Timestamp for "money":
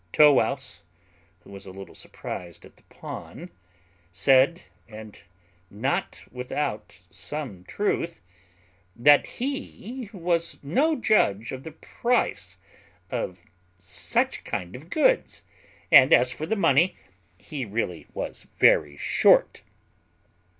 16.47-16.95